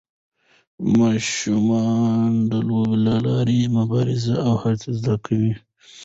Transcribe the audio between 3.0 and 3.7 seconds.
له لارې